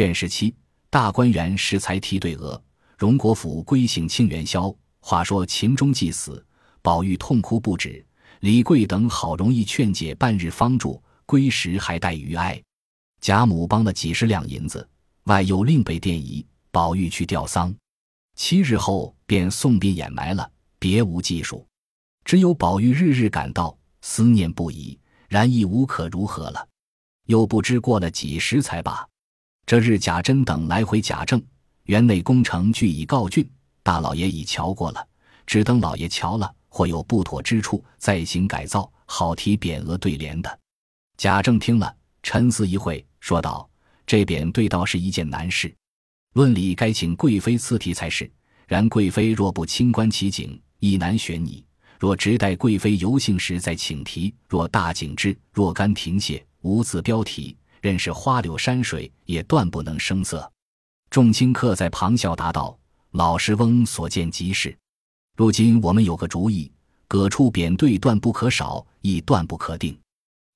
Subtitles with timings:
[0.00, 0.54] 卷十七，
[0.88, 2.58] 大观园石才题对额，
[2.96, 4.74] 荣国府归省清元宵。
[4.98, 6.42] 话说秦钟既死，
[6.80, 8.02] 宝玉痛哭不止。
[8.38, 12.58] 李贵等好容易劝解，半日方住，归时还带余哀。
[13.20, 14.88] 贾母帮了几十两银子，
[15.24, 17.70] 外又另备奠仪，宝玉去吊丧。
[18.36, 21.66] 七日后便送殡掩埋了，别无技术。
[22.24, 24.98] 只有宝玉日日感到思念不已，
[25.28, 26.66] 然亦无可如何了。
[27.26, 29.06] 又不知过了几时才罢。
[29.70, 31.40] 这日贾珍等来回贾政，
[31.84, 33.46] 园内工程俱已告竣，
[33.84, 35.06] 大老爷已瞧过了，
[35.46, 40.58] 只等老爷瞧了，或有不妥之处，再行改造，好提匾额对联的。
[41.16, 43.70] 贾政听了，沉思一会，说道
[44.04, 45.72] ：“这匾对倒是一件难事。
[46.32, 48.28] 论理该请贵妃赐题才是，
[48.66, 51.64] 然贵妃若不清观其景，亦难选拟。
[52.00, 60.50] 若直待贵妃游幸时再请题，若大景之，若干停歇，无字标题。”认识花柳山水，也断不能生色。
[61.08, 62.78] 众卿客在旁笑答道
[63.12, 64.76] ：“老师翁所见即是。
[65.36, 66.70] 如今我们有个主意，
[67.08, 69.98] 各处匾对断不可少，亦断不可定。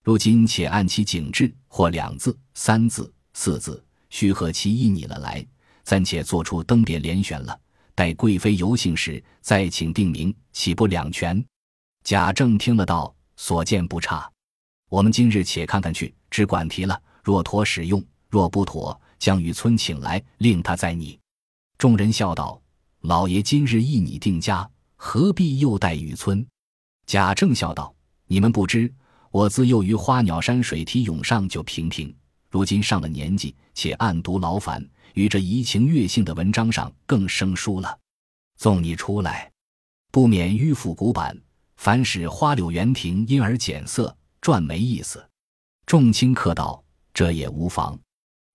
[0.04, 5.44] 如今且按其景致，或两字、三字、四字，须和其意拟了来，
[5.82, 7.58] 暂且做出登匾联选了。
[7.94, 11.42] 待贵妃游幸时，再请定名，岂不两全？”
[12.04, 14.30] 贾政听了道：“所见不差。
[14.90, 21.18] 我们今日且看看去，只管提了。”若妥使用，若不妥，将雨村请来，令他再拟。
[21.78, 22.60] 众人笑道
[23.00, 26.46] ：“老爷今日一拟定家，何必又待雨村？”
[27.06, 27.94] 贾政笑道
[28.28, 28.92] ：“你们不知，
[29.30, 32.14] 我自幼于花鸟山水题咏上就平平，
[32.50, 37.98] 如今上了年纪，且暗读劳烦，于这怡情悦性的文章上更生疏了。
[38.58, 39.50] 纵你出来，
[40.12, 41.34] 不免迂腐古板，
[41.76, 45.26] 凡使花柳园亭因而减色，转没意思。”
[45.86, 46.83] 众卿客道。
[47.14, 47.96] 这也无妨，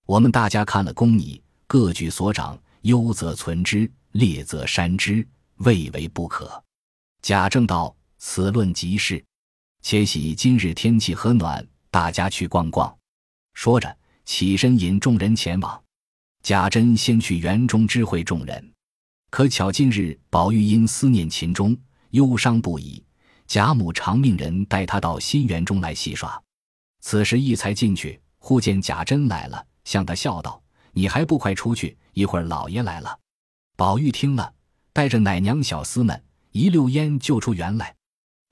[0.04, 6.62] 我们大家看了公拟，各举所长，优则存之，劣则删之，未为不可。
[7.22, 9.24] 贾政道：“此论极是。
[9.80, 12.94] 且喜今日天气和暖，大家去逛逛。”
[13.54, 13.96] 说着，
[14.26, 15.82] 起身引众人前往。
[16.42, 18.72] 贾珍先去园中知会众人，
[19.30, 21.74] 可巧今日宝玉因思念秦钟，
[22.10, 23.02] 忧伤不已。
[23.46, 26.38] 贾母常命人带他到新园中来戏耍。
[27.00, 28.20] 此时一才进去。
[28.40, 30.60] 忽见贾珍来了，向他笑道
[30.92, 31.96] ：“你还不快出去！
[32.14, 33.16] 一会儿老爷来了。”
[33.76, 34.52] 宝玉听了，
[34.92, 36.20] 带着奶娘小厮们
[36.50, 37.94] 一溜烟就出园来，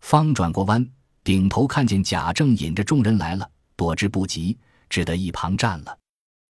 [0.01, 0.89] 方转过弯，
[1.25, 4.57] 顶头看见贾政引着众人来了，躲之不及，
[4.89, 5.99] 只得一旁站了。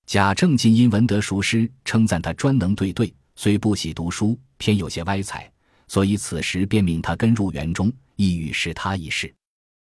[0.07, 5.51] 贾政今因闻得熟诗，称赞他专能对对，虽不喜读书，偏有些歪才，
[5.87, 9.33] 所以此时便命他跟入园中，意欲试他一试。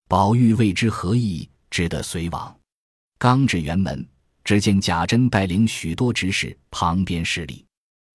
[0.08, 2.54] 宝玉未知何意，只得随往。
[3.24, 4.06] 刚至园门，
[4.44, 7.64] 只见贾珍带领许多执事旁边施礼。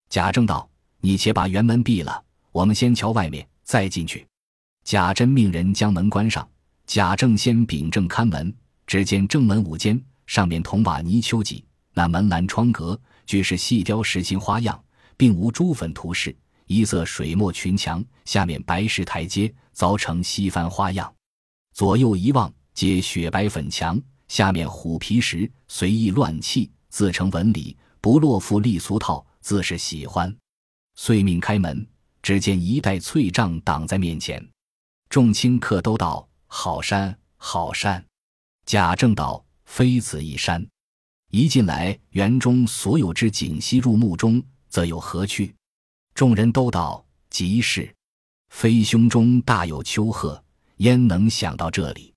[0.07, 0.69] 贾政道
[1.01, 4.23] ：“你且把园门闭了，我们先瞧外面，再进去。”
[4.85, 6.47] 贾珍命人将门关上。
[6.85, 8.55] 贾政先秉正看门，
[8.85, 11.65] 只见正门五间，上面铜瓦泥丘脊，
[11.95, 12.95] 那门栏窗格
[13.25, 14.79] 俱是细雕石心花样，
[15.17, 16.37] 并无朱粉涂饰，
[16.67, 21.11] 一色水墨群墙，下面白石台阶凿成西番花样。
[21.73, 23.99] 左右一望，皆雪白粉墙。
[24.29, 30.34] 下面虎皮石随意乱砌，自成纹理，不落复立俗套，自是喜欢。
[30.95, 31.85] 遂命开门，
[32.22, 34.47] 只见一袋翠帐挡在面前。
[35.09, 38.06] 众卿客都道：“好山，好山。”
[38.68, 40.66] 贾政道：“非此一山。
[41.31, 45.56] 一进来，园中所有之景悉入目中，则有何趣？”
[46.13, 47.91] 众人都道：“即是。
[48.50, 50.44] 非胸中大有丘壑，
[50.78, 52.13] 焉能想到这里？”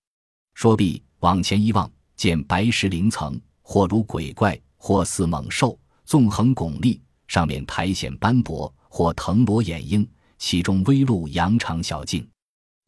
[0.55, 1.91] 说毕，往前一望。
[2.17, 10.09] 见白石林层，或如鬼怪，或似猛兽，纵横拱立，上面苔藓斑驳，或藤萝掩映，
[10.39, 12.27] 其中微露羊肠小径。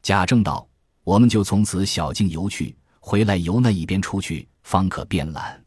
[0.01, 0.67] 贾政道
[1.03, 5.61] ：“我们就从此小径游去，回来由那一边出去，方可便览。”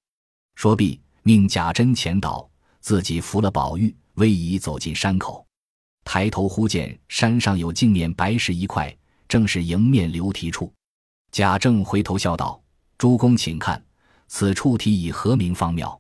[0.55, 2.49] 说毕，命贾珍前导，
[2.81, 5.45] 自己扶了宝玉，逶迤走进山口。
[6.05, 8.97] 抬头忽见山上有镜面白石一块，
[9.29, 10.73] 正是迎面流题处。
[11.33, 12.61] 贾政回头笑道。
[12.99, 13.81] 诸公请看，
[14.27, 15.99] 此处题以何名方妙？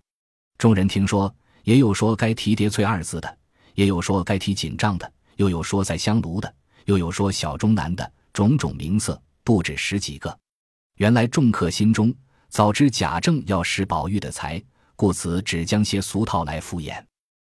[0.59, 3.39] 众人听说，也有说该题“叠翠”二字的，
[3.75, 6.53] 也有说该题“锦帐”的，又有说在香炉的，
[6.87, 10.37] 又有说小中南的，种种名色不止十几个。
[10.97, 12.12] 原来众客心中
[12.49, 14.61] 早知贾政要使宝玉的才，
[14.97, 17.01] 故此只将些俗套来敷衍。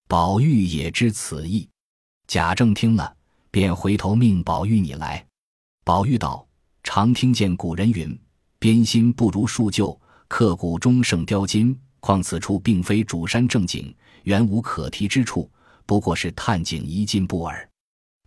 [0.07, 1.67] 宝玉也知此意，
[2.27, 3.11] 贾政听了，
[3.49, 5.25] 便回头命宝玉你来。
[5.83, 6.47] 宝玉道
[6.83, 8.15] ：“常听见古人云。”
[8.61, 11.75] 编新不如树旧，刻骨终胜雕金。
[11.99, 13.91] 况此处并非主山正景，
[14.21, 15.49] 原无可提之处，
[15.87, 17.67] 不过是探景一进步耳。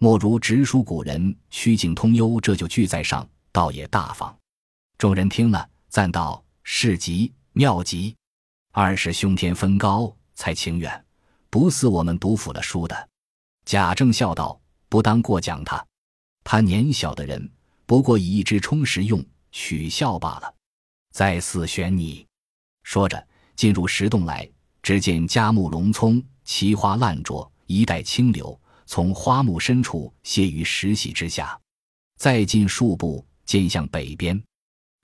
[0.00, 4.36] 莫如直书古人曲径通幽，这就句在上，倒也大方。
[4.98, 8.16] 众人听了，赞道：“是极妙极，
[8.72, 11.04] 二是胸天分高，才情远，
[11.48, 13.08] 不似我们读腐了书的。”
[13.66, 14.60] 贾政笑道
[14.90, 15.86] ：“不当过奖他，
[16.42, 17.48] 他年小的人，
[17.86, 20.54] 不过以一支充实用，取笑罢了。
[21.12, 22.26] 再四选你。”
[22.82, 24.46] 说着，进入石洞来，
[24.82, 28.60] 只见佳木龙葱，奇花烂灼，一带清流。
[28.84, 31.58] 从花木深处泻于石隙之下，
[32.18, 34.38] 再进数步，见向北边，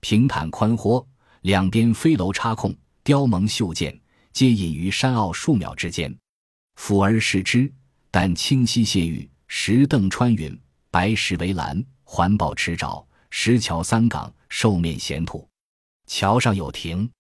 [0.01, 1.07] 平坦宽豁，
[1.41, 3.99] 两边飞楼插空，雕蒙绣箭，
[4.35, 6.15] 皆隐于山坳树苗之间。
[6.75, 7.73] 俯而视之，
[8.11, 10.61] 但清溪泻玉，石凳穿云，
[10.91, 15.49] 白石为栏，环抱池沼，石桥三港，兽面闲土。
[16.07, 17.11] 桥上有亭，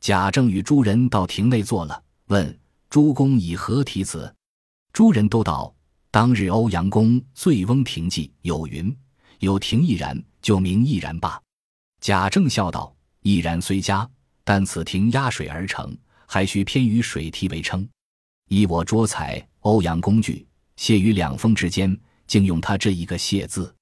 [0.00, 4.34] 贾政与诸人到亭内坐了，问诸公以何题词？
[4.92, 5.72] 诸人都道。
[6.12, 8.92] 当日欧阳公醉翁亭记有云
[9.38, 11.40] ：“有亭亦然，就名亦然罢。”
[12.02, 12.92] 贾政笑道
[13.22, 14.10] ：“亦然虽佳，
[14.42, 17.88] 但此亭压水而成，还需偏于水题为称。
[18.48, 20.44] 以我捉采欧阳公句，
[20.74, 23.72] 谢于两峰之间，竟用他这一个谢字。”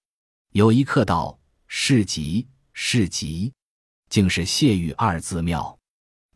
[0.52, 2.46] 有一客道：“是极
[2.80, 3.52] 是极，
[4.08, 5.76] 竟是谢玉二字妙。”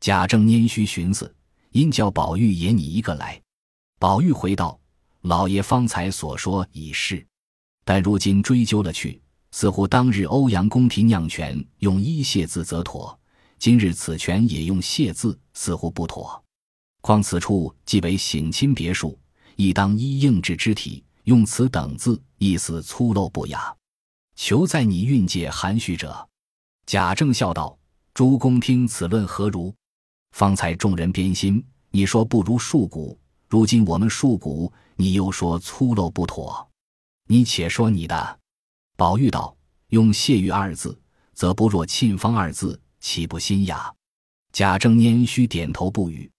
[0.01, 1.33] 贾政拈须寻思，
[1.71, 3.41] 因叫宝玉也拟一个来。
[4.01, 4.77] 宝玉回道。
[5.21, 7.25] 老爷方才所说已是，
[7.85, 9.23] 但如今追究了去，
[9.53, 13.17] 似乎当日欧阳公提酿泉用一谢字则妥，
[13.57, 16.43] 今日此泉也用谢字，似乎不妥。
[17.03, 19.17] 况此处既为省亲别墅，
[19.55, 23.73] 亦当依应制之体，用此等字，意思粗陋不雅。
[24.35, 26.29] 求在你运界含蓄者。
[26.87, 27.79] 贾政笑道
[28.15, 29.75] ：“诸公听此论何如？
[30.33, 33.19] 方才众人编心，你说不如树骨，
[33.49, 36.71] 如今我们树骨。”你又说粗陋不妥，
[37.27, 38.39] 你且说你的。
[38.97, 39.57] 宝玉道
[39.89, 40.97] ：“用谢玉二字，
[41.33, 43.93] 则不若沁芳二字，岂不新雅？”
[44.53, 46.31] 贾政拈须点头不语。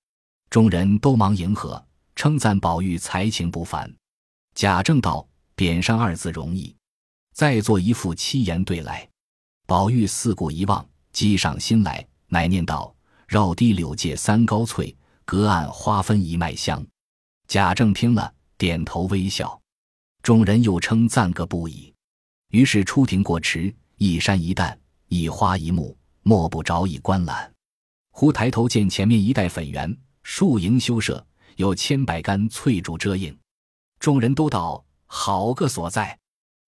[0.50, 1.84] 众人都忙迎合，
[2.16, 3.92] 称赞宝玉才情不凡。
[4.54, 6.74] 贾政道：“匾上二字容易，
[7.34, 9.10] 再做一副七言对来。”
[9.66, 12.94] 宝玉四顾一望，积上心来，乃念道
[13.28, 14.96] ：“绕堤柳借三高翠，
[15.26, 16.86] 隔岸花分一脉香。”
[17.48, 18.34] 贾政听了。
[18.56, 19.60] 点头微笑，
[20.22, 21.94] 众人又称赞个不已。
[22.52, 24.78] 于是出庭过池，一山一旦，
[25.10, 27.52] 一花一木，莫不着意观览。
[28.12, 31.26] 忽抬头见前面一带粉园，树营修设，
[31.58, 33.38] 有千百竿翠竹遮映。
[34.00, 36.18] 众人都道好个所在。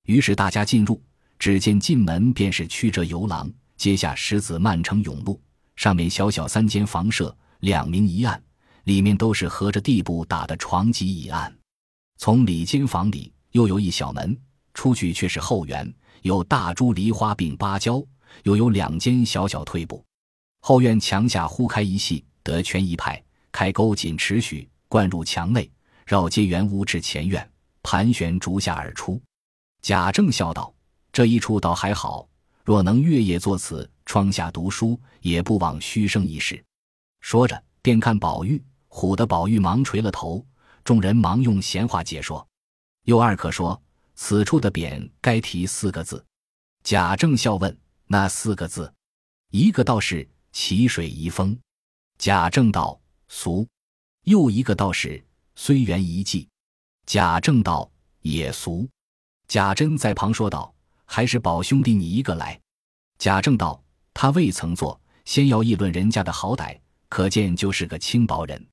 [0.07, 1.01] 于是大家进入，
[1.37, 5.39] 只见进门便是曲折游廊，阶下石子漫成甬路，
[5.75, 8.41] 上面小小三间房舍，两明一暗，
[8.85, 11.53] 里面都是合着地布打的床几一案。
[12.17, 14.37] 从里间房里又有一小门，
[14.73, 18.03] 出去却是后园，有大株梨花并芭蕉，
[18.43, 20.03] 又有两间小小退步。
[20.61, 23.21] 后院墙下忽开一隙，得圈一派，
[23.51, 25.69] 开沟仅尺许，灌入墙内，
[26.05, 27.47] 绕街圆屋至前院，
[27.83, 29.21] 盘旋竹下而出。
[29.81, 30.73] 贾政笑道
[31.15, 32.27] ：“这一处倒还好，
[32.65, 36.61] 若能月夜坐此窗下读书，也不枉虚生一世。”
[37.23, 40.45] 说着，便看宝玉，唬得宝玉忙垂了头。
[40.83, 42.45] 众人忙用闲话解说，
[43.03, 43.81] 又二可说
[44.15, 46.21] 此处的匾该题四个字。
[46.83, 48.93] 贾政笑问：“那四个字？”
[49.51, 51.57] 一个道是“淇水遗风”。
[52.19, 52.99] 贾政道
[53.29, 53.65] ：“俗。”
[54.27, 55.25] 又一个道是
[55.55, 56.49] “虽园遗迹”。
[57.07, 57.89] 贾政道
[58.19, 58.85] ：“也俗。”
[59.47, 60.71] 贾珍在旁说道
[61.05, 62.59] ：“还是宝兄弟你一个来。”
[63.17, 63.81] 贾政道
[64.13, 66.77] ：“他未曾做，先要议论人家的好歹，
[67.09, 68.67] 可见就是个轻薄人。”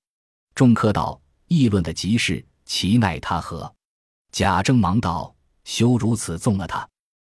[0.55, 1.21] 众客道。
[1.49, 3.71] 议论的极是，其奈他何？
[4.31, 5.35] 贾政忙道
[5.65, 6.89] ：“休如此纵了他，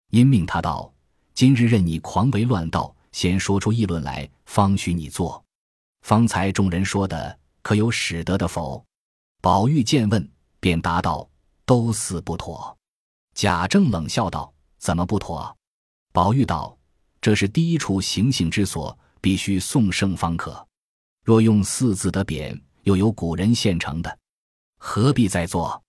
[0.09, 0.91] 因命他道：
[1.35, 5.45] 今日任你狂为乱道，先说出议论来，方许你做。
[6.01, 8.83] 方才众人说的，可有使得的否？”
[9.39, 10.27] 宝玉见问，
[10.59, 11.29] 便答道
[11.63, 12.75] ：“都似不妥。”
[13.35, 15.55] 贾政冷笑道：“怎么不妥？”
[16.13, 16.77] 宝玉道
[17.21, 20.67] ：“这是第一处行刑之所，必须送圣方可。
[21.23, 24.17] 若用四字的匾。”又有古人现成的，
[24.77, 25.83] 何必再做？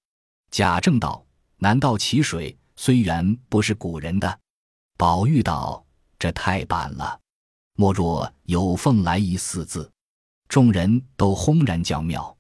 [0.51, 1.25] 贾政道
[1.59, 4.41] ：“难道其水虽然不是古人的？”
[4.99, 5.87] 宝玉道
[6.19, 7.21] ：“这太板了。
[7.77, 9.89] 莫若有凤来仪四字。”
[10.51, 12.37] 众人都轰然叫妙。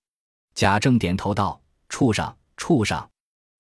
[0.57, 3.09] 贾政点头道：“处上，处上，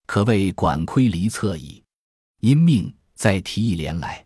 [0.04, 1.80] 可谓管窥离侧矣。”
[2.40, 4.24] 因命再提一联来。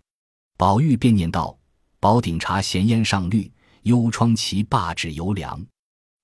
[0.56, 1.58] 宝玉便念道
[1.98, 3.50] ：“宝鼎茶闲烟上绿，
[3.82, 5.60] 幽窗其罢至犹凉。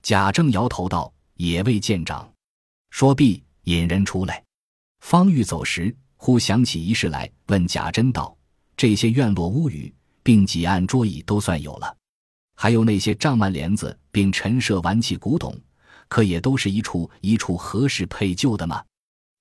[0.02, 2.30] 贾政摇头道：“也未见长。”
[2.90, 4.45] 说毕，引人出来。
[5.00, 8.37] 方欲走时，忽想起一事来，问贾珍道
[8.76, 9.92] ：“这些院落屋宇，
[10.23, 11.97] 并几案桌椅都算有了，
[12.54, 15.59] 还有那些帐幔帘子，并陈设玩器古董，
[16.09, 18.85] 可也都是一处一处合适配就的吗？”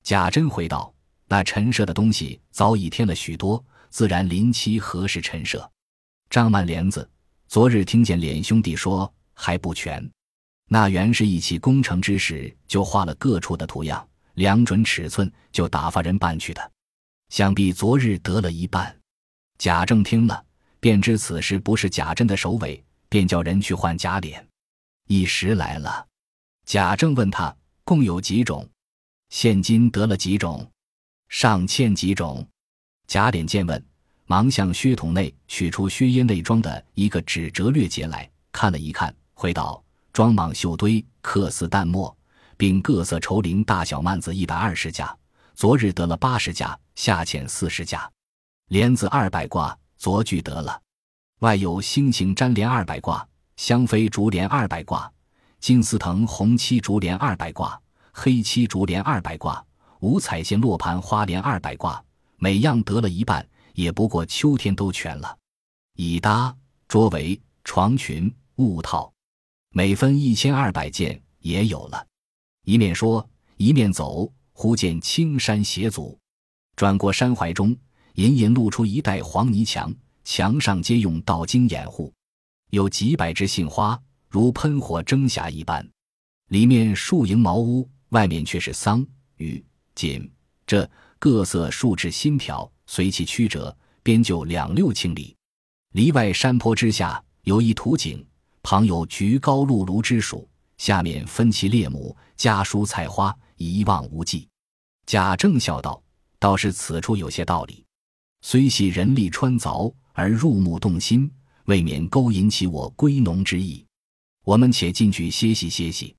[0.04, 0.94] 贾珍回道
[1.28, 5.70] ：“那陈设的东西早已添了许多，自然临期合适陈设。
[6.30, 7.10] 张曼莲子，
[7.48, 10.10] 昨日听见脸兄弟说还不全。”
[10.70, 16.72] 那原是一起工程之时，就画了各处的图样，量准尺寸，就打发人办去的。
[17.30, 18.94] 想必昨日得了一半。
[19.58, 20.46] 贾政听了，
[20.80, 24.46] 便知此事不是贾珍的首尾，便叫人去换假脸。
[25.08, 26.06] 一时来了，
[26.66, 27.56] 贾政问他
[27.86, 28.70] 共有几种，
[29.30, 30.70] 现今得了几种，
[31.30, 32.48] 尚欠几种。
[33.08, 33.84] 贾琏见问，
[34.26, 39.84] 忙向靴筒内取出靴烟内装的一个纸折略节来看了一看，回道。
[40.14, 42.18] 装蟒绣堆、刻似淡墨，
[42.58, 45.16] 并各色绸绫大小幔子一百二十架，
[45.54, 48.00] 昨日得了八十架，下欠四十架；
[48.70, 50.82] 帘子二百挂，昨具得了。
[51.42, 55.12] 外有星形粘帘二百挂，香妃竹帘二百挂，
[55.60, 57.80] 金丝藤红漆竹帘二百挂，
[58.12, 59.64] 黑漆竹帘二百挂，
[60.00, 62.04] 五彩线落盘花帘二百挂，
[62.38, 65.38] 每样得了一半，也不过秋天都全了。
[65.96, 66.56] 椅搭、
[66.88, 69.12] 桌围、床裙、物套。
[69.72, 72.08] 每分一千二百件也有了，
[72.64, 73.28] 一面说
[73.58, 76.18] 一面走，忽见青山斜阻，
[76.76, 77.76] 转过山怀中，
[78.14, 82.12] 隐隐露出一带黄泥墙，墙上皆用道经掩护，
[82.70, 84.00] 有几百枝杏花，
[84.30, 85.88] 如喷火蒸霞一般。
[86.48, 89.64] 里面树营茅屋，外面却是桑、榆、
[89.98, 90.32] 锦
[90.66, 90.90] 这
[91.20, 95.36] 各色树枝新条，随其曲折，边就两六千里。
[95.94, 98.26] 篱外山坡之下有一土井。
[98.64, 100.46] 旁有菊高露芦之属，
[100.78, 104.46] 下面分其列母，家蔬菜花，一望无际。
[105.06, 106.04] 贾政笑道
[106.38, 107.86] ：“倒是此处有些道理，
[108.42, 111.32] 虽系人力穿凿，而入目动心，
[111.68, 113.86] 未免勾引起我归农之意。
[114.44, 116.14] 我们且进去歇息歇息。”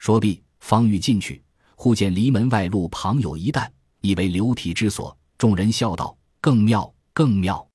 [0.00, 1.42] 说毕，方欲进去，
[1.82, 3.68] 忽见篱门外路旁有一担，
[4.02, 5.18] 以为流体之所。
[5.36, 7.68] 众人笑道：“更妙，更妙！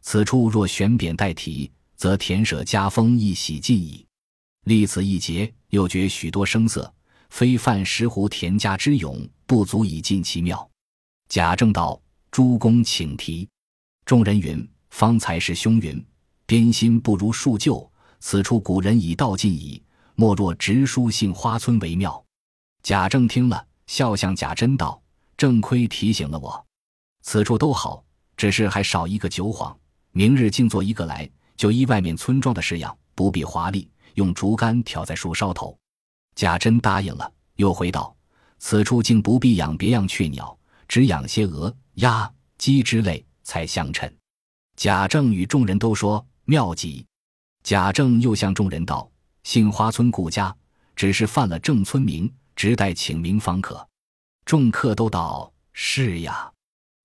[0.00, 4.06] 此处若悬匾代题。”则田舍家风亦喜尽矣。
[4.66, 6.94] 历此一节，又觉许多声色，
[7.30, 10.70] 非范石湖田家之勇，不足以尽其妙。
[11.28, 12.00] 贾政道
[12.30, 13.48] ：“诸公请提。”
[14.06, 16.00] 众人云：“方才是兄云，
[16.46, 17.90] 编心不如树旧。
[18.20, 19.82] 此处古人已道尽矣，
[20.14, 22.24] 莫若直书杏花村为妙。”
[22.82, 25.00] 贾政听了，笑向贾珍道
[25.36, 26.66] ：“正亏提醒了我，
[27.22, 28.04] 此处都好，
[28.36, 29.76] 只是还少一个酒幌。
[30.12, 35.76] 明日竟做一个来。”就依外面村庄的式样，不必华丽，用竹竿挑在树梢头。
[36.36, 38.14] 贾珍答应了，又回道
[38.60, 40.56] ：“此处竟不必养别样雀鸟，
[40.86, 44.08] 只养些鹅、鸭、鸡之类，才相称。”
[44.78, 47.04] 贾政与众人都说妙极。
[47.64, 49.10] 贾政又向众人道
[49.42, 50.54] ：“杏花村顾家，
[50.94, 53.88] 只是犯了正村名，只待请明方可。”
[54.44, 56.52] 众客都道：“是呀。”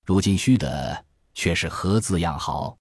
[0.03, 1.05] 如今须的
[1.35, 2.75] 却是何字样好？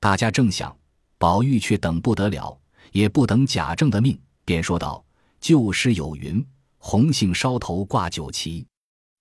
[0.00, 0.74] 大家正想。
[1.18, 2.58] 宝玉却等不得了，
[2.92, 5.04] 也不等贾政的命，便说道
[5.40, 6.46] ：“旧诗有云，
[6.78, 8.66] 红杏梢头挂酒旗。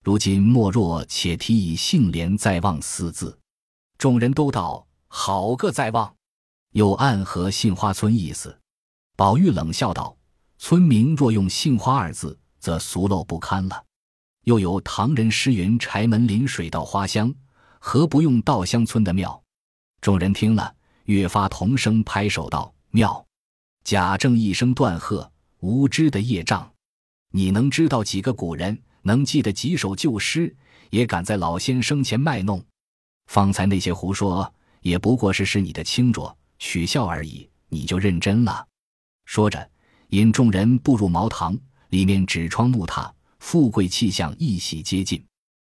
[0.04, 3.38] 如今莫若且提以杏帘在望四字。”
[3.98, 6.16] 众人都道：“好个在望！”
[6.72, 8.58] 又暗合杏花村意思。
[9.16, 10.18] 宝玉冷笑道
[10.60, 13.84] ：“村民若用杏花二字，则俗陋不堪了。
[14.46, 17.32] 又有唐人诗云：‘柴门临水稻花香’，
[17.78, 19.40] 何不用稻香村的庙？”
[20.02, 20.74] 众人听了。
[21.04, 23.24] 越发同声拍手道：“妙！”
[23.86, 25.32] 贾政一声断喝
[25.62, 26.68] ：“无知的业障！
[27.30, 28.82] 你能知道几个古人？
[29.04, 30.56] 能记得几首旧诗？
[30.90, 32.60] 也敢在老先生前卖弄？
[33.28, 37.48] 方才那些胡说，也不过是使你的清浊取笑而已。
[37.70, 38.66] 你就认真了。”
[39.26, 39.70] 说着，
[40.08, 41.56] 引众人步入茅堂，
[41.90, 45.24] 里面纸窗木榻，富贵气象一洗接近。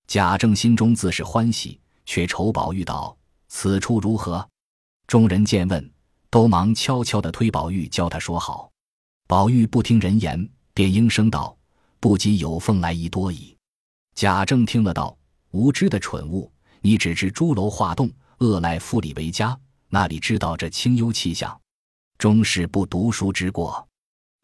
[0.08, 3.16] 贾政心中自是欢喜，却愁宝玉道
[3.50, 4.48] ：“此处如何？”
[5.08, 5.92] 众人见问，
[6.30, 8.70] 都忙悄悄地推宝玉，教他说好。
[9.28, 11.58] 宝玉不听人言，便应声道
[12.00, 13.56] ：“不及有凤来仪多矣。”
[14.16, 15.18] 贾政听了道
[15.52, 18.10] ：“无知的蠢物，你只知朱楼画栋，
[18.40, 19.58] 恶赖富里为家，
[19.90, 21.60] 哪里知道这清幽气象？
[22.18, 23.86] 终是不读书之过。”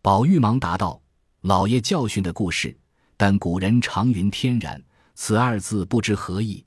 [0.02, 1.02] 宝玉忙答道
[1.44, 2.74] ：“老爷教训的故事，
[3.18, 4.82] 但古人常云天然，
[5.14, 6.64] 此二字不知何意。”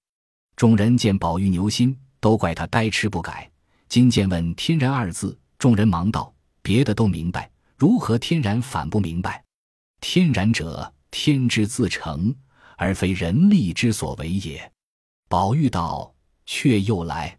[0.55, 3.51] 众人见宝玉牛心，都怪他呆痴不改。
[3.89, 6.31] 今见问“天然”二字，众人忙道
[6.61, 9.43] ：“别的都明白，如何天然反不明白？
[10.03, 12.35] 天然者，天之自成，
[12.77, 14.71] 而非人力之所为也。
[15.27, 16.15] 宝玉道
[16.45, 17.35] ：“却又来，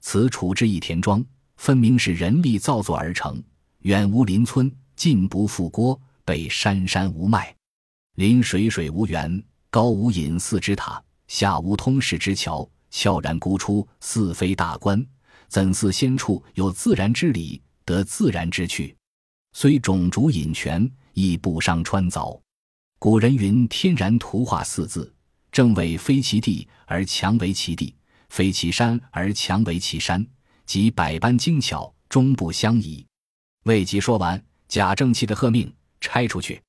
[0.00, 1.24] 此处之一田庄，
[1.58, 3.40] 分明是人力造作而成。
[3.82, 7.54] 远无邻村，近不复郭，北山山无脉，
[8.16, 15.04] 临水水无源，高无隐寺之塔，下无通世之桥，悄然孤出，似非大观。
[15.48, 18.96] 怎似仙处有自然之理，得自然之趣？
[19.52, 22.40] 虽种竹引泉，亦不伤川凿。
[22.98, 25.12] 古人云：天然图画四字。”
[25.52, 27.94] 正谓非其地而强为其地，
[28.30, 30.26] 非其山而强为其山，
[30.64, 33.06] 即百般精巧，终不相宜。
[33.64, 35.70] 未及说完，贾政气得喝命
[36.02, 36.60] 拆出去，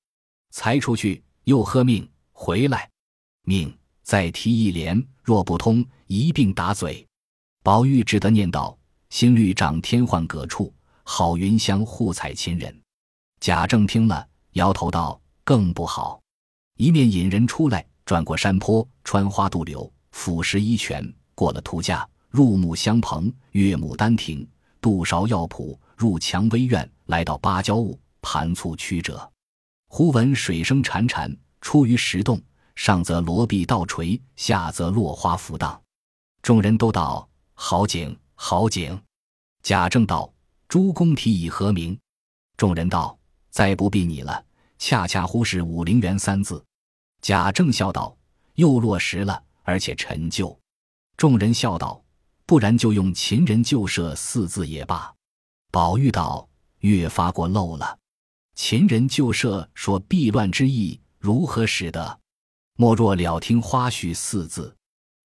[0.52, 2.90] 才出去又喝命回来，
[3.44, 7.06] 命再提一联，若不通，一并打嘴。
[7.64, 8.78] 宝玉只得念道
[9.10, 10.74] ：“新绿长天换各处，
[11.04, 12.82] 好云香护采亲人。”
[13.42, 16.22] 贾政听了，摇头道：“更不好。”
[16.78, 17.86] 一面引人出来。
[18.06, 21.02] 转过山坡，穿花渡柳，俯拾一泉，
[21.36, 24.46] 过了图架，入木香棚，越牡丹亭，
[24.82, 29.32] 渡芍药圃，入蔷薇院，来到芭蕉坞，盘促曲折。
[29.90, 32.42] 忽闻水声潺潺，出于石洞，
[32.74, 35.80] 上则罗壁倒垂，下则落花浮荡。
[36.42, 39.00] 众人都道：“好景，好景。”
[39.62, 40.34] 贾政道
[40.68, 41.96] ：“诸公题以何名？”
[42.58, 43.16] 众人道
[43.52, 44.44] ：“再不必你了，
[44.80, 46.66] 恰恰乎是武陵源三字。”
[47.22, 48.18] 贾政笑道
[48.56, 50.58] ：“又落实了，而且陈旧。”
[51.16, 52.04] 众人笑道
[52.48, 55.14] ：“不然就用‘秦人旧社’四字也罢。”
[55.72, 56.50] 宝玉道
[56.82, 57.98] ：“越发过漏了。
[58.56, 62.20] ‘秦人旧社’说避乱之意，如何使得？
[62.76, 64.76] 莫若‘了听花絮’四字。”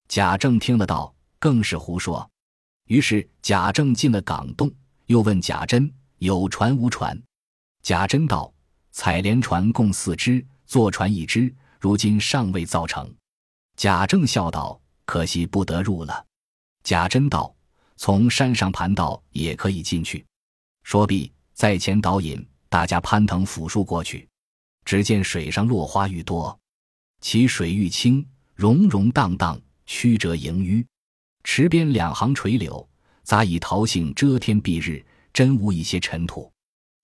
[0.08, 2.28] 贾政听了道：“更是胡说。”
[2.86, 4.72] 于是贾政进了港洞，
[5.06, 7.20] 又问贾珍：“有船无船？”
[7.82, 8.52] 贾珍道
[8.90, 13.08] ：“采莲船共四只，坐船一只。”如今尚未造成，
[13.76, 16.26] 贾政笑道：“可惜不得入了。”
[16.82, 17.54] 贾珍道
[17.96, 20.26] ：“从山上盘道也可以进去。”
[20.82, 24.28] 说毕，在前导引，大家攀藤抚树过去。
[24.84, 26.58] 只见水上落花愈多，
[27.20, 30.82] 其水愈清，融融荡荡，曲折盈淤。
[31.44, 32.88] 池边两行垂柳，
[33.22, 36.50] 杂以桃杏遮天蔽日，真无一些尘土。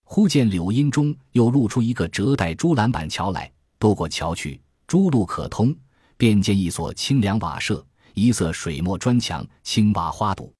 [0.03, 4.59] 忽见柳荫中又露出一个折带朱栏板桥来，渡过桥去。
[4.87, 5.77] 诸路可通，
[6.16, 10.55] 便见一所清凉瓦舍，一色水墨砖墙，青瓦花堵。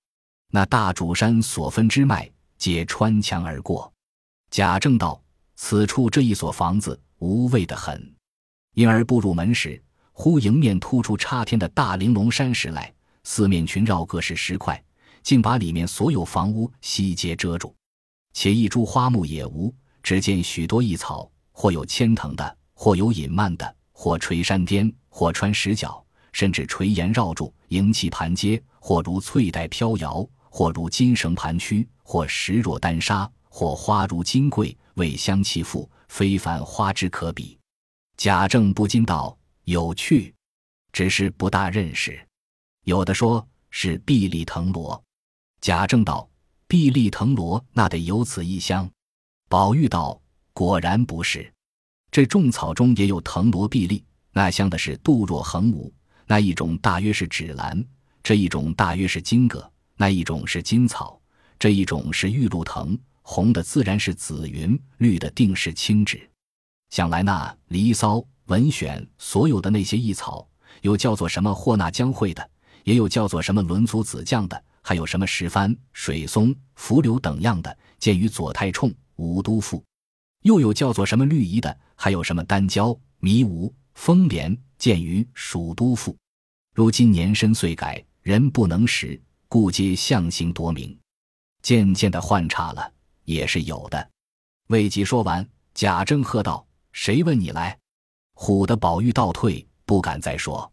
[0.51, 3.91] 那大主山所分支脉，皆穿墙而过。
[4.55, 5.21] 贾政道
[5.59, 8.15] ：“此处这一所房子无味的很。”
[8.75, 14.81] 因而步入门时，忽迎面突出插天的大玲珑山石来，四面群绕各是石块，
[15.25, 17.75] 竟把里面所有房屋悉皆遮住。
[18.33, 23.77] 且一株花木也无，只见许多异草，或有牵藤的，或有隐蔓的。
[23.91, 37.57] 或垂山巅，或穿石角，甚至垂岩绕柱，迎气盘阶；或如翠带飘摇，或如金绳盘曲，或石若丹砂，或花如金桂，味香气馥，非凡花之可比。
[38.17, 40.35] 贾政不禁道：“有趣，
[40.91, 42.21] 只是不大认识。
[42.83, 45.01] 有的说是碧丽藤萝。”
[45.63, 46.29] 贾政道
[46.67, 48.91] ：“碧丽藤萝那得有此一香。”
[49.49, 50.21] 宝玉道
[50.53, 51.49] ：“果然不是。”
[52.11, 55.95] 这种草中也有藤萝碧丽，那香的是杜若横无，
[56.27, 57.85] 那一种大约是芷兰，
[58.21, 61.23] 这一种大约是金葛，那一种是金草，
[61.57, 66.31] 这一种是玉露藤，红的自然是紫云，绿的定是青芷。
[66.91, 70.47] 想来那离骚、文选，所有的那些异草，
[70.83, 72.51] 有叫做什么霍纳江会的，
[72.85, 79.83] 也有叫做什么轮足子将的，还有什么石帆、水松、浮柳等样的，见于左太冲、吴都赋。
[80.43, 86.15] 又有叫做什么绿夷的，还有什么丹椒、迷芜、风莲，见于蜀都赋。
[86.75, 90.97] 如今年深岁改，人不能识，故皆象形夺名，
[91.63, 92.93] 渐渐的换差了，
[93.25, 94.11] 也是有的。
[94.69, 97.79] 未及说完，贾政喝道：“谁问你来？”
[98.35, 100.71] 唬得宝玉倒退，不敢再说。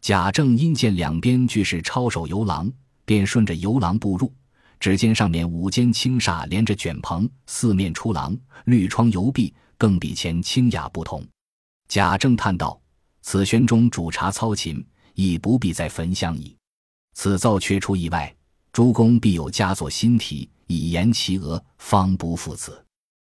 [0.00, 2.70] 贾政因见两边俱是抄手游廊，
[3.04, 4.32] 便顺着游廊步入。
[4.78, 11.26] 只见上面五间青纱连着卷棚，四面出廊，绿窗油壁，更比前清雅不同。
[11.88, 12.78] 贾政叹道
[13.22, 16.54] ：“此轩中煮茶操琴，亦不必再焚香矣。
[17.14, 18.34] 此奏却出意外，
[18.70, 22.84] 诸公必有佳作新题，以言其额，方不负此。”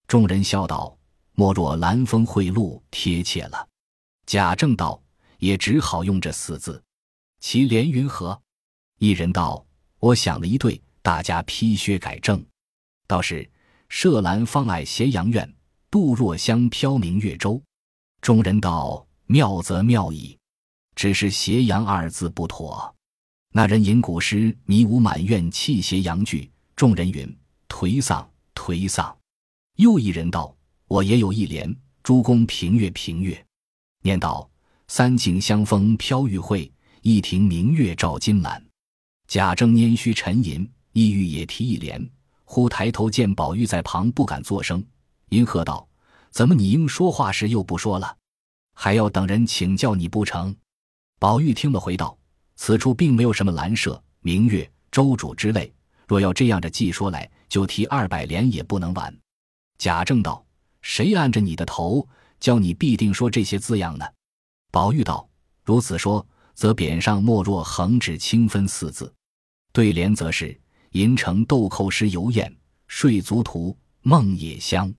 [0.06, 0.96] 众人笑道
[1.34, 3.68] ：“莫若兰风贿赂，贴切了。”
[4.26, 5.02] 贾政道
[5.38, 6.82] ：“也只好用这四字。
[7.40, 8.40] 其连云何？”
[8.98, 9.64] 一人道
[9.98, 12.44] ：“我想了一对。”大家批削改正，
[13.06, 13.50] 倒是
[13.88, 15.50] 射兰方爱斜阳院，
[15.90, 17.60] 杜若香飘明月洲。”
[18.20, 20.38] 众人道：“妙则妙矣，
[20.94, 22.94] 只是斜阳二字不妥。”
[23.52, 27.38] 那人吟古诗：“迷无满院泣斜阳句。”众人云
[27.68, 29.14] ：“颓丧，颓丧。”
[29.76, 30.56] 又一人道
[30.88, 31.70] ：“我也有一联：
[32.02, 33.46] 诸公平月，平月。”
[34.00, 34.48] 念道
[34.88, 38.64] ：“三径香风飘玉会，一庭明月照金兰。”
[39.28, 42.10] 贾政拈须沉吟，意欲也提一联，
[42.46, 44.82] 忽抬头见宝玉在旁，不敢作声，
[45.28, 45.86] 因喝道
[46.32, 48.16] ：“怎么你应说话时又不说了？
[48.72, 50.56] 还要等人请教你不成？”
[51.20, 52.16] 宝玉听了，回道。
[52.56, 55.70] 此处并没有什么兰舍、明月、周主之类，
[56.10, 59.16] 若要这样着记说来，就提二百联也不能完。
[59.78, 60.44] 贾政道
[60.82, 62.04] ：“谁按着你的头，
[62.40, 64.04] 教你必定说这些字样呢？”
[64.72, 65.30] 宝玉道
[65.62, 69.14] ：“如此说，则匾上莫若横指清分四字，
[69.70, 72.52] 对联则是银城豆蔻诗游燕，
[72.88, 74.92] 睡足图梦也香。”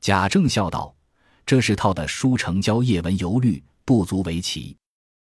[0.00, 0.96] 贾政笑道
[1.44, 4.74] ：“这是套的书成交夜文游律，不足为奇。”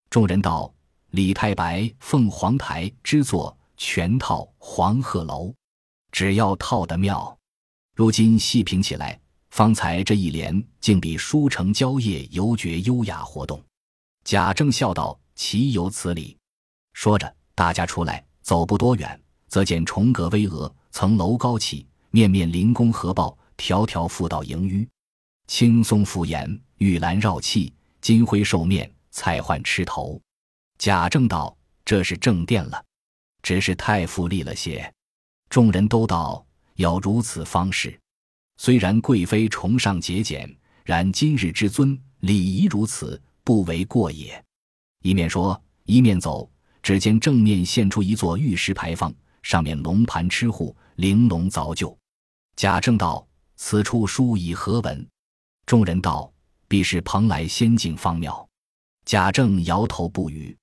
[0.09, 0.73] 众人道。
[1.11, 5.55] 李太白凤凰台之作全套黄鹤楼，
[6.11, 7.39] 只要套得妙。
[7.95, 9.19] 如今细品起来，
[9.51, 13.63] 方才这一联竟比书成交夜犹觉优雅活动。
[14.25, 16.37] 贾政笑道：“岂有此理！”
[16.93, 24.89] 说着，大家出来，走不多远，则见重阁巍峨，层楼高起，面面临宫合抱，条条复道迎纡，
[25.47, 30.21] 青松覆檐，玉兰绕砌，金辉兽面，彩幻螭头。
[30.79, 32.85] 贾政道：“这是正殿了，
[33.49, 34.93] 只是太富丽了些。”
[35.49, 36.45] 众人都道
[36.77, 37.99] ：“要如此方式。
[38.59, 44.45] 虽然贵妃崇尚节俭，然今日之尊，礼仪如此，不为过也。”
[45.03, 46.51] 一面说，一面走，
[46.83, 51.97] 只见正面现出一座玉石牌坊，上面龙盘螭户，玲珑凿就。
[52.57, 55.09] 贾政道：“此处书以何文？”
[55.65, 56.31] 众人道
[56.69, 58.47] ：“必是蓬莱仙境方庙。”
[59.07, 60.55] 贾政摇头不语。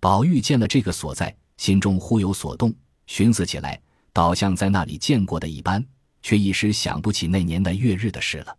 [0.00, 2.74] 宝玉见了这个所在，心中忽有所动，
[3.06, 3.80] 寻思起来，
[4.12, 5.84] 倒像在那里见过的一般，
[6.22, 8.56] 却一时想不起那年的月日的事了。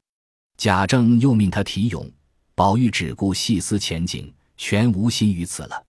[0.58, 2.10] 贾政又命他题咏，
[2.54, 5.84] 宝玉只顾细思前景，全无心于此了。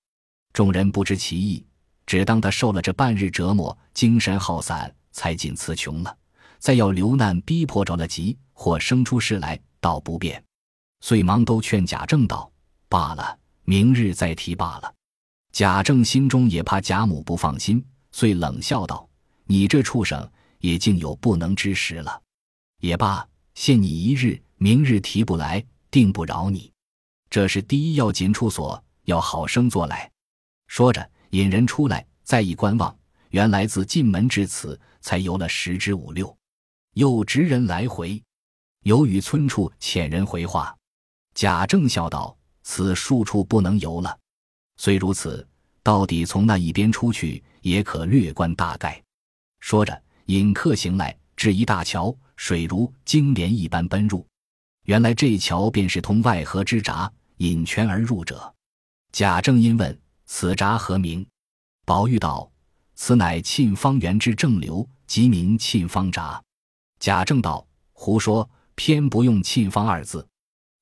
[0.53, 1.65] 众人不知其意，
[2.07, 6.17] 只当他受了这半日折磨，精神耗散，才尽词穷了。
[6.59, 10.43] 再要流难逼迫着了急，或生出事来，倒不便，
[11.01, 12.51] 遂忙都劝贾政道
[12.89, 14.93] ：“罢了，明日再提罢了。”
[15.57, 19.09] 贾政心中也怕贾母不放心，遂冷笑道
[19.49, 22.23] ：“你这畜生也竟有不能之时了。
[22.83, 26.71] 也罢，限你一日，明日提不来，定不饶你。
[27.31, 30.11] 这是第一要紧处所，要好生做来。”
[30.69, 32.95] 说着，引人出来，再一观望，
[33.31, 36.37] 原来自进门至此，才游了十之五六。
[36.93, 38.23] 又执人来回，
[38.83, 40.77] 由与村处遣人回话。
[41.33, 44.15] 贾政笑道：“此数处不能游了。”
[44.77, 45.47] 虽如此，
[45.83, 49.03] 到底从那一边出去，也可略观大概。
[49.61, 54.27] 说着，引客行来，至一大桥，水如金莲一般奔入。
[54.85, 58.55] 原来这桥便是通外河之闸，引泉而入者。
[59.13, 61.27] 贾政因问：“此闸何名？”
[61.87, 62.51] 宝玉道
[62.95, 66.41] ：“此乃沁芳园之正流，即名沁芳闸。”
[67.01, 70.27] 贾政道：“胡说，偏不用沁芳二字。”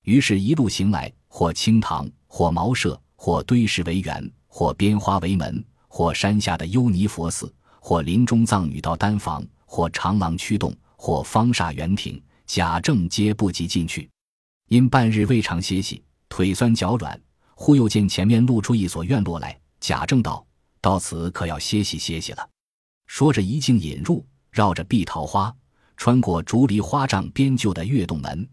[0.03, 3.01] 于是，一路行来，或清塘，或茅舍。
[3.25, 14.11] 或堆石为园，或编花为门，或山下的幽尼佛寺，或林中藏女道丹房，或长廊曲洞，或方厦园亭，贾政皆不及进去。
[14.69, 17.19] 因半日未尝歇息，腿酸脚软，
[17.55, 19.59] 忽又见前面露出一所院落来。
[19.81, 20.47] 贾政道
[20.83, 22.47] ：“到此可要歇息歇息了。”
[23.09, 25.51] 说着一径引入，绕着碧桃花，
[25.97, 28.47] 穿过竹篱花帐编就的月洞门，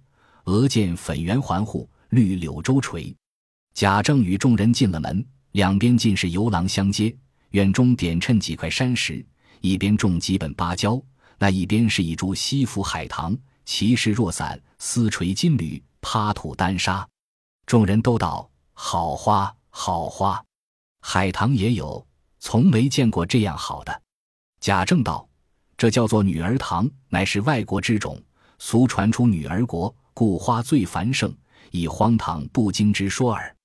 [0.46, 3.14] 额见粉圆环护，绿柳周垂。
[3.74, 7.16] 贾政与众人进了门，两边尽是游廊相接，
[7.52, 9.26] 院中点衬几块山石，
[9.62, 11.02] 一边种几本芭蕉，
[11.38, 17.08] 那一边是一株西府海棠，其势若伞，丝垂金缕，趴土丹砂。
[17.66, 20.44] 众人都道：“好花，好花！
[21.02, 22.06] 海棠也有，
[22.40, 24.02] 从没见过这样好的。”
[24.60, 25.28] 贾政道
[25.78, 28.22] ：“这叫做女儿堂，乃是外国之种，
[28.60, 31.34] 俗传出女儿国，故花最繁盛，
[31.72, 33.56] 以荒唐不经之说耳。”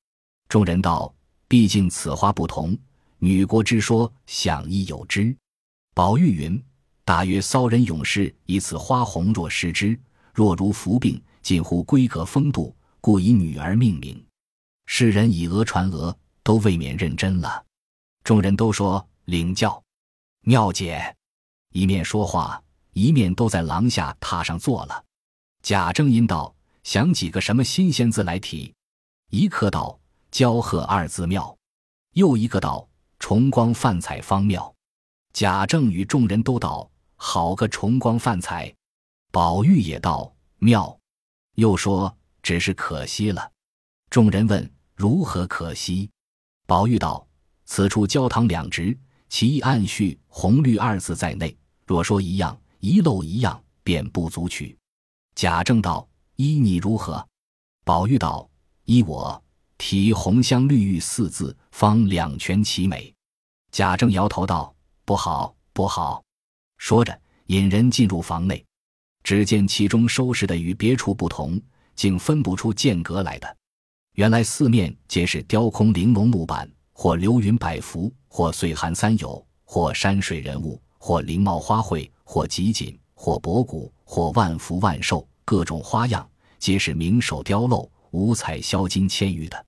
[0.49, 1.13] 众人道
[1.49, 2.77] ：“毕竟此花不同，
[3.19, 5.37] 女国之说，想亦有之。”
[5.95, 6.63] 宝玉云
[7.05, 9.99] ：“大约骚人勇士以此花红若失之，
[10.33, 14.25] 若如服病，近乎闺阁风度，故以女儿命名。
[14.87, 17.65] 世人以讹传讹，都未免认真了。”
[18.23, 19.83] 众人都说：“领教，
[20.43, 21.15] 妙解。”
[21.73, 25.05] 一面说话，一面都在廊下榻上坐了。
[25.63, 26.55] 贾政因道
[26.85, 28.73] ：“想几个什么新鲜字来提？”
[29.31, 29.99] 一刻道
[30.37, 31.57] ：“交贺二字妙。”
[32.13, 32.87] 又一个道
[33.19, 34.71] ：“重光泛彩方妙。”
[35.33, 38.71] 贾政与众人都道：“好个重光泛彩！”
[39.33, 40.95] 宝玉也道：“妙。”
[41.57, 43.51] 又说：“只是可惜了。”
[44.11, 46.11] 众人问：“如何可惜？”
[46.69, 47.27] 宝玉道
[47.65, 48.95] ：“此处焦糖两直，
[49.31, 51.57] 其意暗叙红绿二字在内。
[51.87, 54.77] 若说一样，遗漏一样，便不足取。”
[55.35, 57.27] 贾政道：“依你如何？”
[57.87, 58.47] 宝玉道
[58.85, 59.43] ：“依我
[59.79, 63.13] 题红香绿玉四字，方两全其美。”
[63.73, 66.23] 贾政摇头道：“不好，不好。”
[66.79, 68.65] 说着，引人进入房内，
[69.23, 71.61] 只见其中收拾的与别处不同，
[71.95, 73.57] 竟分不出间隔来的。
[74.15, 83.93] 原来四面皆是雕空玲珑木板，或流云百幅，或岁寒三友，或山水人物，或灵茂花卉，或集锦，或博古。
[84.09, 89.66] 或万福万寿，各种花样，皆是名手雕镂、五彩销金千玉的。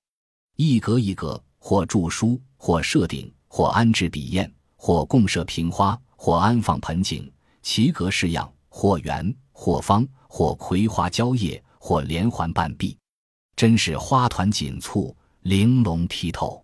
[0.61, 12.97] 一格一格，或著书，或设顶，或安置笔砚，或供设瓶花，或安放盆景，其格式样，或圆，或方，或葵花蕉叶，或连环半壁，
[13.55, 16.61] 真是花团锦簇，玲珑剔透。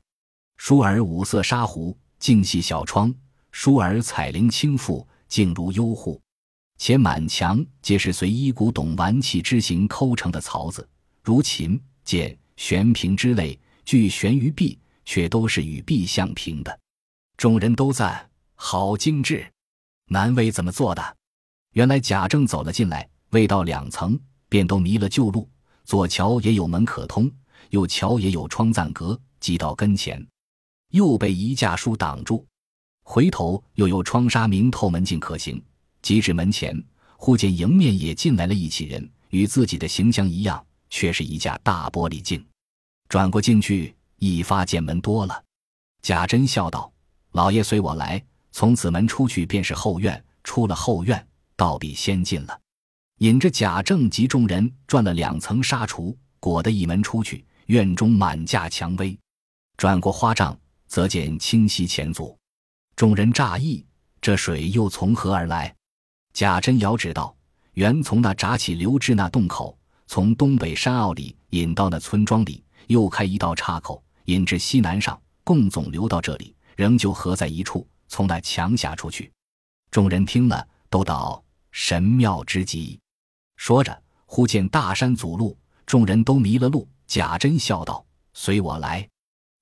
[0.57, 3.09] 书儿五色纱壶，净系小窗；
[3.53, 6.21] 书儿彩绫轻覆，静如幽户。
[6.77, 10.85] 且满墙皆是随一古董玩器之形抠成的槽子，
[11.23, 16.79] 如琴、剑、悬瓶之类，俱悬于壁，却都是与壁相平的。
[17.37, 19.45] 众人都赞好精致，
[20.07, 21.17] 难为怎么做的。
[21.73, 24.19] 原来贾政走了进来，未到两层，
[24.49, 25.47] 便都迷了旧路。
[25.83, 27.31] 左桥也有门可通，
[27.69, 30.25] 右桥也有窗暂隔，即到跟前，
[30.91, 32.43] 又被一架书挡住。
[33.03, 35.63] 回头又有窗纱明透门径可行。
[36.01, 36.83] 即至门前，
[37.17, 42.43] 忽见迎面也进来了一起人，与自己的形象一样，却是一架大玻璃镜。
[43.07, 45.43] 转过进去，一发见门多了。
[46.01, 46.91] 贾珍笑道
[47.33, 50.23] ：“老爷随我来，从此门出去便是后院。
[50.43, 52.59] 出了后院，倒比先进了。”
[53.19, 59.17] 引着贾政及众人转了两层纱橱，裹得一门出去，院中满架蔷薇。
[59.77, 62.37] 转过花帐，则见清溪浅阻。
[62.95, 63.85] 众人乍异，
[64.19, 65.73] 这水又从何而来？
[66.33, 67.33] 贾珍遥指道
[67.75, 79.31] ：“原从那闸起流至那洞口，从东北山坳里引到那村庄里，又开一道岔口，引至西南上，共总流到这里，仍旧合在一处，从那墙下出去。”
[79.91, 82.99] 众人听了，都道神妙之极。
[83.55, 86.87] 说着，忽见大山阻路，众人都迷了路。
[87.07, 89.07] 贾珍笑道：“随我来。”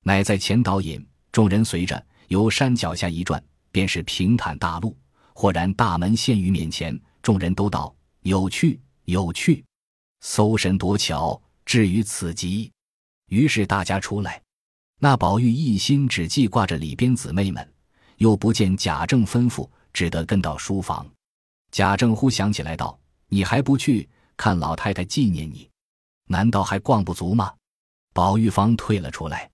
[0.04, 4.98] 乃在前导引，众人随着，由山脚下一转，便是平坦大路。
[5.36, 9.64] 豁然大门现于面前，众人都道有趣有趣，
[10.22, 12.72] 搜神夺巧，至于此极。
[13.34, 14.40] 于是大家出来，
[15.00, 17.68] 那宝玉一心只记挂着里边姊妹们，
[18.18, 21.04] 又不见贾政吩咐，只得跟到书房。
[21.72, 22.96] 贾政忽想起来道
[23.30, 25.68] ：“你还不去看老太太纪念你，
[26.28, 27.52] 难道还逛不足吗？”
[28.14, 29.50] 宝玉方退了出来，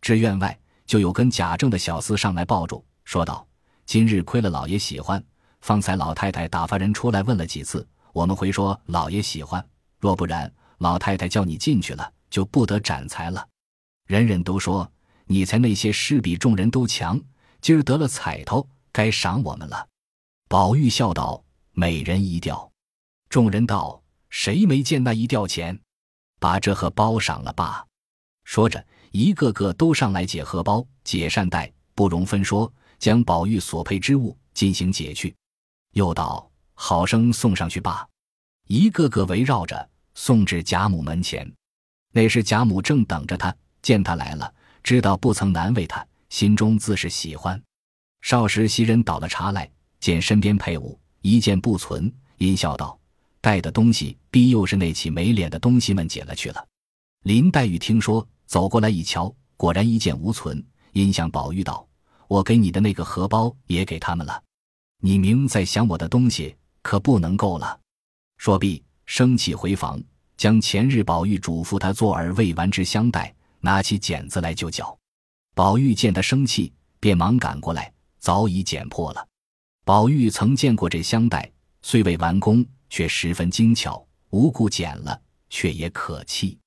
[0.00, 3.44] 至院外，就有跟贾政的小厮上来抱住，说道。
[3.86, 5.20] 今日亏了老爷喜欢，
[5.62, 9.68] 方才老太太打发人出来问了几次，我们回说老爷喜欢。
[9.98, 13.48] 若不然，老太太叫你进去了，就不得展才了。
[14.06, 14.86] 人人都说
[15.24, 17.18] 你才那些诗比众人都强，
[17.62, 19.88] 今儿得了彩头，该赏我们了。
[20.46, 22.70] 宝玉笑道：“每人一吊。”
[23.30, 25.80] 众人道：“谁没见那一吊钱？
[26.38, 27.86] 把这荷包赏了吧。”
[28.44, 32.70] 说着，一个个都上来解荷包、解扇袋，不容分说。
[32.98, 35.34] 将宝玉所配之物进行解去，
[35.92, 38.06] 又道：“好生送上去罢。”
[38.68, 41.50] 一个个围绕着送至贾母门前。
[42.16, 44.50] 那时贾母正等着他，见他来了，
[44.82, 47.62] 知道不曾难为他，心中自是喜欢。
[48.22, 52.98] 少时袭人倒了茶来，见身边配物一件不存，阴笑道
[53.42, 56.66] ：“带的东西必又是那起没脸的东西们捡了去了。”
[57.24, 61.86] 林黛玉听说，走过来一瞧，果然一件无存，阴向宝玉道。
[62.28, 64.42] 我给你的那个荷包也给他们了，
[65.02, 67.78] 你明在想我的东西，可不能够了。
[68.38, 70.02] 说毕，生气回房，
[70.36, 74.96] 将前日宝玉嘱咐他做耳未完之香袋，拿起剪子来就绞。
[75.54, 79.26] 宝玉见他生气，便忙赶过来，早已剪破了。
[79.84, 81.50] 宝玉曾见过这香袋，
[81.82, 86.58] 虽未完工，却十分精巧，无故剪了，却也可气。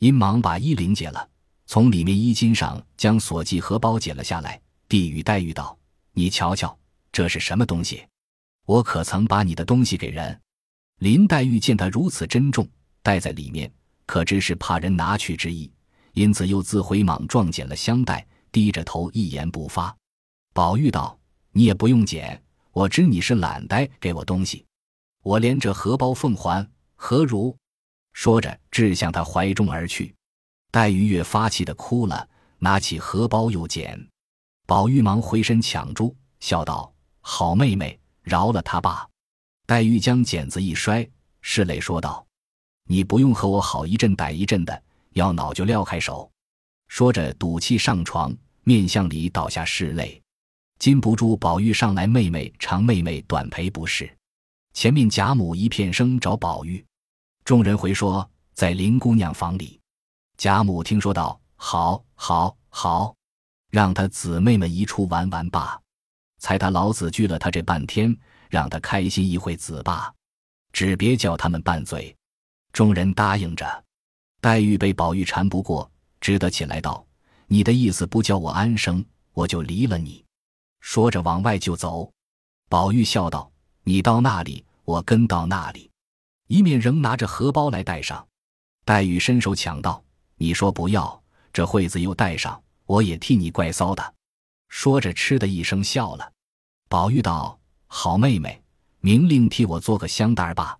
[0.00, 1.26] 因忙把衣领解了，
[1.66, 4.60] 从里面衣襟上将锁系荷包解了下来。
[4.88, 5.76] 递与黛玉道
[6.12, 6.78] ：“你瞧瞧，
[7.10, 8.04] 这是什么东西？”
[8.66, 10.40] 我可曾把你的东西给人？
[10.98, 12.68] 林黛玉见他如此珍重，
[13.06, 13.72] 带在里面，
[14.04, 15.70] 可知是怕人拿去之意，
[16.14, 19.96] 因此又自回莽撞捡了香袋，低着头一言不发。
[20.52, 21.16] 宝玉道
[21.54, 22.42] ：“你也不用捡，
[22.72, 24.66] 我知你是懒呆给我东西，
[25.22, 27.56] 我连着荷包奉还，何如？”
[28.12, 30.12] 说着，掷向他怀中而去。
[30.72, 34.04] 黛玉越发气的哭了，拿起荷包又捡。
[34.66, 36.92] 宝玉忙回身抢住，笑道
[37.22, 39.08] ：“好妹妹，饶了他吧。”
[39.64, 41.08] 黛玉将剪子一摔，
[41.40, 42.25] 拭泪说道
[42.86, 46.30] ：“你不用和我好一阵歹一阵的，要恼就撂开手。”
[46.88, 50.22] 说着，赌气上床，面向里倒下拭泪。
[50.78, 54.08] 禁不住宝玉上来，妹妹长妹妹短赔不是。
[54.72, 56.84] 前面贾母一片声找宝玉。
[57.44, 59.80] 众人回说，在林姑娘房里。
[60.36, 63.14] 贾母听说道：“好，好，好，
[63.70, 65.80] 让他姊妹们一处玩玩罢。
[66.38, 68.14] 才他老子拘了他这半天，
[68.50, 70.12] 让他开心一会子罢，
[70.72, 72.14] 只别叫他们拌嘴。”
[72.76, 73.84] 众人答应着。
[74.38, 77.06] 黛玉被宝玉缠不过，只得起来道
[77.48, 80.22] ：“你的意思不叫我安生，我就离了你。”
[80.80, 82.12] 说着往外就走。
[82.68, 83.50] 宝玉笑道
[83.82, 85.90] ：“你到那里，我跟到那里。”
[86.48, 88.28] 一面仍拿着荷包来带上，
[88.84, 90.04] 黛玉伸手抢道
[90.36, 91.22] ：“你说不要，
[91.54, 94.14] 这惠子又带上，我也替你怪臊的。”
[94.68, 96.30] 说着，嗤的一声笑了。
[96.90, 97.58] 宝玉道
[97.88, 98.62] ：“好妹妹，
[99.00, 100.78] 明令替我做个香袋吧。”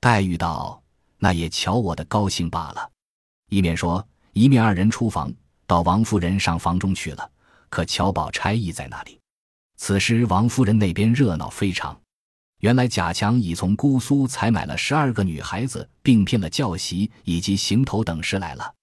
[0.00, 0.79] 黛玉道
[1.20, 2.90] ：“那也瞧我的高兴罢了。”
[3.48, 5.32] 一面说，一面二人出房，
[5.66, 7.30] 到王夫人上房中去了。
[7.68, 9.20] 可乔宝钗亦在那里。
[9.76, 11.96] 此时王夫人那边热闹非常。
[12.58, 18.74] 原来贾强已从姑苏采买了十二个女孩子，并聘了教习以及行头等事来了。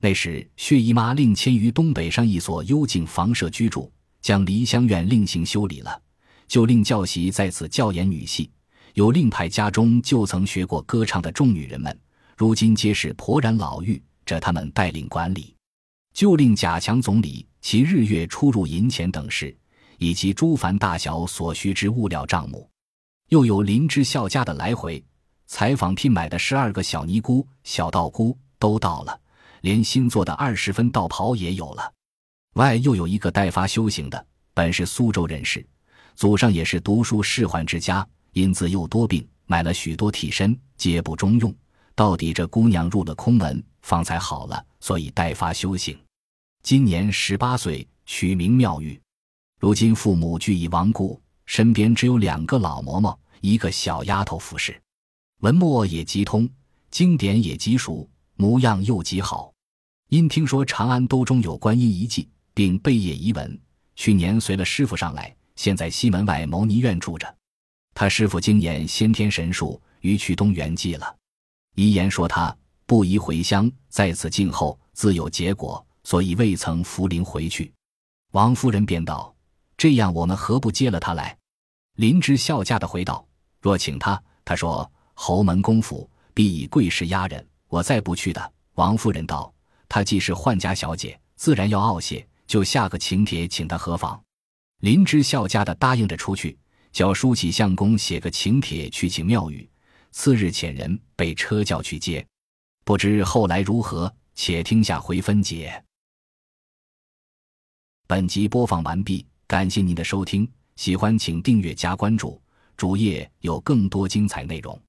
[0.00, 6.00] 那时薛姨妈另迁于东北上一所幽静房舍居住，将梨香院另行修理了，
[6.46, 8.50] 就令教习在此教演女戏。
[8.98, 11.96] 有另派家中就曾学过歌唱的众女人们，
[12.36, 15.54] 如今皆是婆然老妪，这他们带领管理。
[16.12, 19.56] 就令贾强总理其日月出入银钱等事，
[19.98, 22.68] 以及诸凡大小所需之物料账目。
[23.28, 25.00] 又有林之孝家的来回
[25.46, 29.20] 采访聘买的十二个小尼姑、小道姑都到了，
[29.60, 31.92] 连新做的二十分道袍也有了。
[32.54, 35.64] 外又有一个代发修行的，本是苏州人士，
[36.16, 41.54] 祖上也是读书仕宦之家，因自幼多病，买了许多替身，皆不中用。
[41.94, 45.98] 到底这姑娘入了空门，方才好了，所以待发修行。
[46.62, 49.00] 今年十八岁，取名妙玉。
[49.58, 51.20] 如今父母俱已亡故。
[51.46, 54.78] 身边只有两个老嬷嬷，一个小丫头服侍，
[55.40, 56.46] 文墨也极通，
[56.90, 59.50] 经典也极熟，模样又极好。
[60.10, 63.58] 因听说长安都中有观音遗迹，并贝叶遗文，
[63.96, 67.37] 去年随了师傅上来，现在西门外牟尼院住着。
[68.00, 71.16] 他师傅精研先天神术，于去东圆寂了。
[71.74, 72.56] 遗言说他
[72.86, 77.72] 不宜回乡，在此静候自有结果，所以未曾扶灵回去。
[78.30, 79.34] 王夫人便道
[79.76, 81.36] ：“这样，我们何不接了他来？”
[81.98, 83.26] 林之孝家的回道
[83.60, 89.52] ：“若请他，他说侯门公府必以贵势压人，我再不去的。”王夫人道
[89.90, 94.22] ：“她既是宦家小姐，自然要傲些，就下个请帖请她何妨？”
[94.82, 96.56] 林之孝家的答应着出去，
[96.92, 99.68] 叫书起相公写个请帖去请庙宇。
[100.10, 102.26] 次日遣人被车叫去接，
[102.84, 105.84] 不知后来如何，且听下回分解。
[108.06, 110.50] 本集播放完毕，感谢您的收听。
[110.76, 112.40] 喜欢请订阅加关注，
[112.76, 114.80] 主页有更多精彩内容。